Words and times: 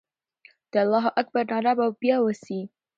د 0.71 0.73
الله 0.83 1.05
اکبر 1.21 1.45
ناره 1.51 1.73
به 1.77 1.87
بیا 2.01 2.17
وسي. 2.23 2.61